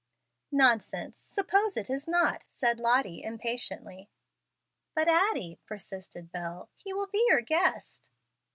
"Nonsense! 0.51 1.21
Suppose 1.31 1.77
it 1.77 1.87
is 1.87 2.07
not," 2.07 2.43
said 2.49 2.79
Lottie, 2.79 3.21
impatiently. 3.23 4.09
"But, 4.95 5.07
Addie," 5.07 5.59
persisted 5.67 6.31
Bel, 6.31 6.69
"he 6.75 6.91
will 6.91 7.05
be 7.05 7.23
your 7.29 7.41
guest." 7.41 8.09